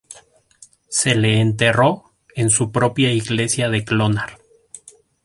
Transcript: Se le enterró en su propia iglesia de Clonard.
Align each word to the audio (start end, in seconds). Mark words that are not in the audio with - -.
Se 0.89 1.13
le 1.13 1.39
enterró 1.41 2.15
en 2.35 2.49
su 2.49 2.71
propia 2.71 3.11
iglesia 3.11 3.69
de 3.69 3.85
Clonard. 3.85 4.39